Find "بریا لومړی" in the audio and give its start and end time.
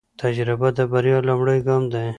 0.91-1.59